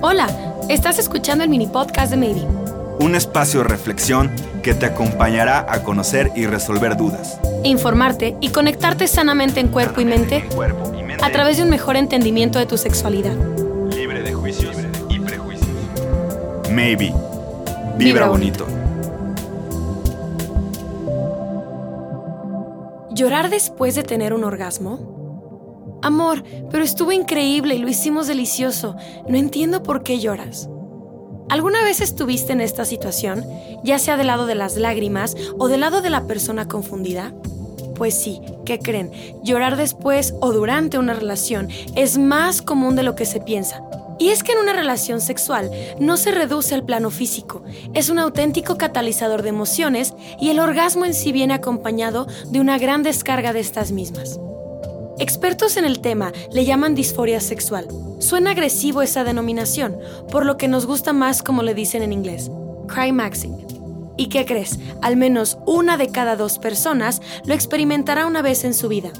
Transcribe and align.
Hola, 0.00 0.28
estás 0.68 1.00
escuchando 1.00 1.42
el 1.42 1.50
mini 1.50 1.66
podcast 1.66 2.12
de 2.12 2.16
Maybe. 2.16 2.42
Un 3.00 3.16
espacio 3.16 3.62
de 3.62 3.68
reflexión 3.68 4.30
que 4.62 4.72
te 4.72 4.86
acompañará 4.86 5.66
a 5.68 5.82
conocer 5.82 6.30
y 6.36 6.46
resolver 6.46 6.96
dudas. 6.96 7.40
Informarte 7.64 8.36
y 8.40 8.50
conectarte 8.50 9.08
sanamente 9.08 9.58
en 9.58 9.66
cuerpo 9.68 10.00
y 10.00 10.04
mente 10.04 10.44
a 11.20 11.32
través 11.32 11.56
de 11.56 11.64
un 11.64 11.70
mejor 11.70 11.96
entendimiento 11.96 12.60
de 12.60 12.66
tu 12.66 12.76
sexualidad. 12.76 13.34
Libre 13.90 14.22
de 14.22 14.32
juicios 14.32 14.76
y 15.08 15.18
prejuicios. 15.18 15.68
Maybe. 16.70 17.12
Vibra, 17.96 18.28
bonito. 18.28 18.68
¿Llorar 23.10 23.50
después 23.50 23.96
de 23.96 24.04
tener 24.04 24.32
un 24.32 24.44
orgasmo? 24.44 25.17
Amor, 26.02 26.44
pero 26.70 26.84
estuvo 26.84 27.12
increíble 27.12 27.74
y 27.74 27.78
lo 27.78 27.88
hicimos 27.88 28.26
delicioso. 28.28 28.94
No 29.28 29.36
entiendo 29.36 29.82
por 29.82 30.02
qué 30.02 30.20
lloras. 30.20 30.68
¿Alguna 31.48 31.82
vez 31.82 32.00
estuviste 32.00 32.52
en 32.52 32.60
esta 32.60 32.84
situación, 32.84 33.44
ya 33.82 33.98
sea 33.98 34.16
del 34.16 34.26
lado 34.26 34.46
de 34.46 34.54
las 34.54 34.76
lágrimas 34.76 35.34
o 35.58 35.68
del 35.68 35.80
lado 35.80 36.02
de 36.02 36.10
la 36.10 36.26
persona 36.26 36.68
confundida? 36.68 37.34
Pues 37.96 38.14
sí, 38.14 38.40
¿qué 38.64 38.78
creen? 38.78 39.10
Llorar 39.42 39.76
después 39.76 40.34
o 40.40 40.52
durante 40.52 40.98
una 40.98 41.14
relación 41.14 41.68
es 41.96 42.16
más 42.16 42.62
común 42.62 42.94
de 42.94 43.02
lo 43.02 43.16
que 43.16 43.26
se 43.26 43.40
piensa. 43.40 43.82
Y 44.20 44.28
es 44.28 44.42
que 44.42 44.52
en 44.52 44.58
una 44.58 44.72
relación 44.72 45.20
sexual 45.20 45.70
no 45.98 46.16
se 46.16 46.32
reduce 46.32 46.74
al 46.74 46.84
plano 46.84 47.10
físico, 47.10 47.62
es 47.94 48.10
un 48.10 48.18
auténtico 48.18 48.76
catalizador 48.76 49.42
de 49.42 49.50
emociones 49.50 50.14
y 50.40 50.50
el 50.50 50.58
orgasmo 50.58 51.06
en 51.06 51.14
sí 51.14 51.32
viene 51.32 51.54
acompañado 51.54 52.26
de 52.50 52.60
una 52.60 52.78
gran 52.78 53.02
descarga 53.02 53.52
de 53.52 53.60
estas 53.60 53.92
mismas. 53.92 54.38
Expertos 55.20 55.76
en 55.76 55.84
el 55.84 55.98
tema 55.98 56.32
le 56.52 56.64
llaman 56.64 56.94
disforia 56.94 57.40
sexual. 57.40 57.88
Suena 58.20 58.52
agresivo 58.52 59.02
esa 59.02 59.24
denominación, 59.24 59.96
por 60.30 60.46
lo 60.46 60.56
que 60.56 60.68
nos 60.68 60.86
gusta 60.86 61.12
más 61.12 61.42
como 61.42 61.64
le 61.64 61.74
dicen 61.74 62.02
en 62.02 62.12
inglés, 62.12 62.50
maxing. 63.12 63.56
¿Y 64.16 64.28
qué 64.28 64.46
crees? 64.46 64.78
Al 65.02 65.16
menos 65.16 65.58
una 65.66 65.96
de 65.96 66.10
cada 66.10 66.36
dos 66.36 66.60
personas 66.60 67.20
lo 67.44 67.54
experimentará 67.54 68.26
una 68.26 68.42
vez 68.42 68.62
en 68.62 68.74
su 68.74 68.88
vida. 68.88 69.10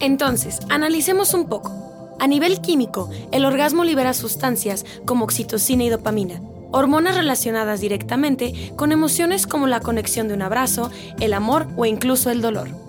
Entonces, 0.00 0.60
analicemos 0.70 1.34
un 1.34 1.46
poco. 1.46 2.16
A 2.18 2.26
nivel 2.26 2.62
químico, 2.62 3.10
el 3.30 3.44
orgasmo 3.44 3.84
libera 3.84 4.14
sustancias 4.14 4.86
como 5.04 5.24
oxitocina 5.24 5.84
y 5.84 5.90
dopamina, 5.90 6.40
hormonas 6.72 7.16
relacionadas 7.16 7.80
directamente 7.80 8.72
con 8.76 8.92
emociones 8.92 9.46
como 9.46 9.66
la 9.66 9.80
conexión 9.80 10.28
de 10.28 10.34
un 10.34 10.42
abrazo, 10.42 10.90
el 11.20 11.34
amor 11.34 11.68
o 11.76 11.84
incluso 11.84 12.30
el 12.30 12.40
dolor. 12.40 12.87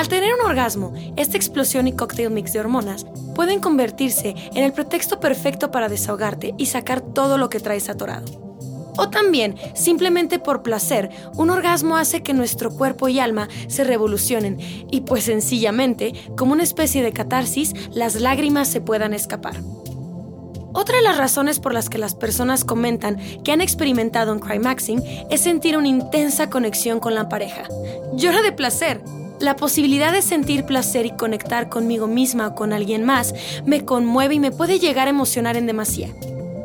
Al 0.00 0.08
tener 0.08 0.32
un 0.32 0.40
orgasmo, 0.40 0.94
esta 1.18 1.36
explosión 1.36 1.86
y 1.86 1.92
cocktail 1.92 2.30
mix 2.30 2.54
de 2.54 2.60
hormonas 2.60 3.04
pueden 3.34 3.60
convertirse 3.60 4.34
en 4.54 4.64
el 4.64 4.72
pretexto 4.72 5.20
perfecto 5.20 5.70
para 5.70 5.90
desahogarte 5.90 6.54
y 6.56 6.64
sacar 6.64 7.02
todo 7.02 7.36
lo 7.36 7.50
que 7.50 7.60
traes 7.60 7.90
atorado. 7.90 8.24
O 8.96 9.10
también, 9.10 9.56
simplemente 9.74 10.38
por 10.38 10.62
placer, 10.62 11.10
un 11.34 11.50
orgasmo 11.50 11.98
hace 11.98 12.22
que 12.22 12.32
nuestro 12.32 12.70
cuerpo 12.70 13.08
y 13.08 13.20
alma 13.20 13.50
se 13.68 13.84
revolucionen 13.84 14.56
y 14.90 15.02
pues 15.02 15.24
sencillamente, 15.24 16.14
como 16.34 16.54
una 16.54 16.62
especie 16.62 17.02
de 17.02 17.12
catarsis, 17.12 17.74
las 17.92 18.14
lágrimas 18.18 18.68
se 18.68 18.80
puedan 18.80 19.12
escapar. 19.12 19.60
Otra 20.72 20.96
de 20.96 21.02
las 21.02 21.18
razones 21.18 21.60
por 21.60 21.74
las 21.74 21.90
que 21.90 21.98
las 21.98 22.14
personas 22.14 22.64
comentan 22.64 23.18
que 23.44 23.52
han 23.52 23.60
experimentado 23.60 24.32
un 24.32 24.38
climaxing 24.38 25.02
es 25.28 25.42
sentir 25.42 25.76
una 25.76 25.88
intensa 25.88 26.48
conexión 26.48 27.00
con 27.00 27.14
la 27.14 27.28
pareja. 27.28 27.64
Llora 28.14 28.40
de 28.40 28.52
placer, 28.52 29.02
la 29.40 29.56
posibilidad 29.56 30.12
de 30.12 30.22
sentir 30.22 30.64
placer 30.64 31.06
y 31.06 31.10
conectar 31.12 31.68
conmigo 31.68 32.06
misma 32.06 32.48
o 32.48 32.54
con 32.54 32.72
alguien 32.72 33.04
más 33.04 33.34
me 33.64 33.84
conmueve 33.84 34.34
y 34.34 34.40
me 34.40 34.50
puede 34.50 34.78
llegar 34.78 35.06
a 35.06 35.10
emocionar 35.10 35.56
en 35.56 35.66
demasía. 35.66 36.08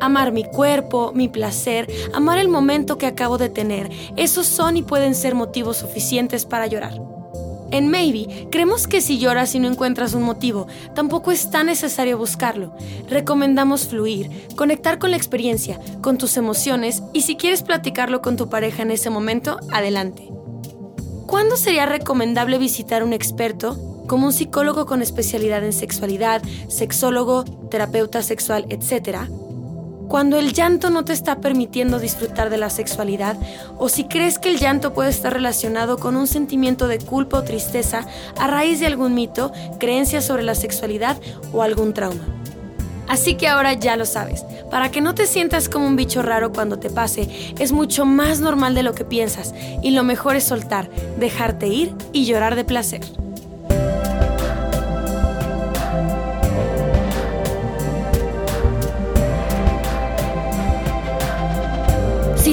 Amar 0.00 0.32
mi 0.32 0.44
cuerpo, 0.44 1.12
mi 1.14 1.28
placer, 1.28 1.90
amar 2.12 2.38
el 2.38 2.48
momento 2.48 2.98
que 2.98 3.06
acabo 3.06 3.38
de 3.38 3.48
tener, 3.48 3.90
esos 4.16 4.46
son 4.46 4.76
y 4.76 4.82
pueden 4.82 5.14
ser 5.14 5.34
motivos 5.34 5.78
suficientes 5.78 6.44
para 6.44 6.66
llorar. 6.66 7.00
En 7.70 7.88
Maybe, 7.88 8.48
creemos 8.50 8.86
que 8.86 9.02
si 9.02 9.18
lloras 9.18 9.54
y 9.54 9.58
no 9.58 9.68
encuentras 9.68 10.14
un 10.14 10.22
motivo, 10.22 10.68
tampoco 10.94 11.32
es 11.32 11.50
tan 11.50 11.66
necesario 11.66 12.16
buscarlo. 12.16 12.74
Recomendamos 13.10 13.88
fluir, 13.88 14.30
conectar 14.56 14.98
con 14.98 15.10
la 15.10 15.18
experiencia, 15.18 15.78
con 16.00 16.16
tus 16.16 16.36
emociones 16.38 17.02
y 17.12 17.22
si 17.22 17.36
quieres 17.36 17.62
platicarlo 17.62 18.22
con 18.22 18.36
tu 18.36 18.48
pareja 18.48 18.82
en 18.82 18.90
ese 18.90 19.10
momento, 19.10 19.58
adelante. 19.70 20.37
¿Cuándo 21.28 21.58
sería 21.58 21.84
recomendable 21.84 22.56
visitar 22.56 23.04
un 23.04 23.12
experto 23.12 23.76
como 24.06 24.24
un 24.24 24.32
psicólogo 24.32 24.86
con 24.86 25.02
especialidad 25.02 25.62
en 25.62 25.74
sexualidad, 25.74 26.40
sexólogo, 26.68 27.44
terapeuta 27.70 28.22
sexual, 28.22 28.64
etcétera? 28.70 29.28
Cuando 30.08 30.38
el 30.38 30.54
llanto 30.54 30.88
no 30.88 31.04
te 31.04 31.12
está 31.12 31.42
permitiendo 31.42 31.98
disfrutar 31.98 32.48
de 32.48 32.56
la 32.56 32.70
sexualidad 32.70 33.36
o 33.76 33.90
si 33.90 34.04
crees 34.04 34.38
que 34.38 34.48
el 34.48 34.58
llanto 34.58 34.94
puede 34.94 35.10
estar 35.10 35.34
relacionado 35.34 35.98
con 35.98 36.16
un 36.16 36.26
sentimiento 36.26 36.88
de 36.88 36.98
culpa 36.98 37.40
o 37.40 37.44
tristeza 37.44 38.06
a 38.38 38.46
raíz 38.46 38.80
de 38.80 38.86
algún 38.86 39.14
mito, 39.14 39.52
creencia 39.78 40.22
sobre 40.22 40.44
la 40.44 40.54
sexualidad 40.54 41.20
o 41.52 41.62
algún 41.62 41.92
trauma. 41.92 42.24
Así 43.08 43.34
que 43.34 43.48
ahora 43.48 43.72
ya 43.72 43.96
lo 43.96 44.06
sabes. 44.06 44.44
Para 44.70 44.90
que 44.90 45.00
no 45.00 45.14
te 45.14 45.26
sientas 45.26 45.68
como 45.68 45.86
un 45.86 45.96
bicho 45.96 46.22
raro 46.22 46.52
cuando 46.52 46.78
te 46.78 46.90
pase, 46.90 47.54
es 47.58 47.72
mucho 47.72 48.04
más 48.04 48.40
normal 48.40 48.74
de 48.74 48.82
lo 48.82 48.94
que 48.94 49.04
piensas 49.04 49.54
y 49.82 49.90
lo 49.92 50.04
mejor 50.04 50.36
es 50.36 50.44
soltar, 50.44 50.90
dejarte 51.18 51.68
ir 51.68 51.94
y 52.12 52.26
llorar 52.26 52.54
de 52.54 52.64
placer. 52.64 53.00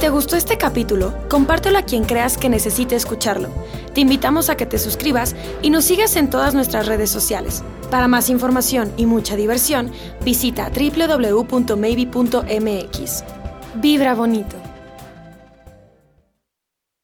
Te 0.00 0.08
gustó 0.08 0.34
este 0.36 0.56
capítulo, 0.56 1.12
compártelo 1.28 1.76
a 1.78 1.82
quien 1.82 2.04
creas 2.04 2.38
que 2.38 2.48
necesite 2.48 2.96
escucharlo. 2.96 3.50
Te 3.94 4.00
invitamos 4.00 4.48
a 4.48 4.56
que 4.56 4.64
te 4.64 4.78
suscribas 4.78 5.36
y 5.60 5.68
nos 5.68 5.84
sigas 5.84 6.16
en 6.16 6.30
todas 6.30 6.54
nuestras 6.54 6.86
redes 6.86 7.10
sociales. 7.10 7.62
Para 7.90 8.08
más 8.08 8.30
información 8.30 8.90
y 8.96 9.04
mucha 9.04 9.36
diversión, 9.36 9.92
visita 10.24 10.70
www.maybe.mx. 10.70 11.74
Vibra 13.74 14.14
bonito. 14.14 14.69